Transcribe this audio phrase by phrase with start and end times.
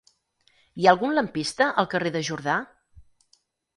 [0.83, 2.57] Hi ha algun lampista al carrer de Jordà?